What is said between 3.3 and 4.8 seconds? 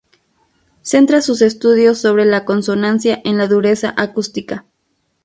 la dureza acústica.